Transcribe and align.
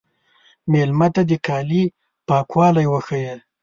مېلمه 0.71 1.07
ته 1.15 1.21
د 1.29 1.31
کالي 1.47 1.83
پاکوالی 2.27 2.85
وښیه. 2.89 3.35